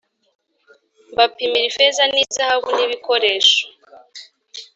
[1.11, 3.61] mbapimira ifeza ni zahabu n ibikoresho